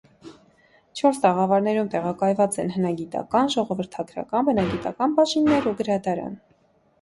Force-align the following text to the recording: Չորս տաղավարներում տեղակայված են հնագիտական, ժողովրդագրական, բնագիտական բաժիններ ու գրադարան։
Չորս 0.99 1.17
տաղավարներում 1.25 1.91
տեղակայված 1.95 2.57
են 2.63 2.71
հնագիտական, 2.77 3.51
ժողովրդագրական, 3.57 4.49
բնագիտական 4.49 5.15
բաժիններ 5.21 5.71
ու 5.75 5.77
գրադարան։ 5.85 6.35